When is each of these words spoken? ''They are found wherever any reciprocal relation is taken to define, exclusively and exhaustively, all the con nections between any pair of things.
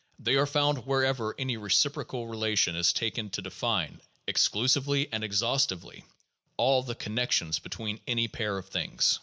''They 0.18 0.34
are 0.34 0.44
found 0.44 0.84
wherever 0.84 1.34
any 1.38 1.56
reciprocal 1.56 2.26
relation 2.26 2.76
is 2.76 2.92
taken 2.92 3.30
to 3.30 3.40
define, 3.40 4.02
exclusively 4.26 5.10
and 5.10 5.24
exhaustively, 5.24 6.04
all 6.58 6.82
the 6.82 6.94
con 6.94 7.16
nections 7.16 7.62
between 7.62 8.00
any 8.06 8.28
pair 8.28 8.58
of 8.58 8.68
things. 8.68 9.18